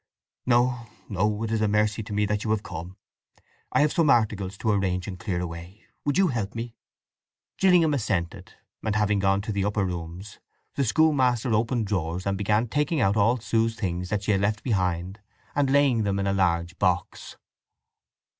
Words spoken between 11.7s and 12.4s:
drawers, and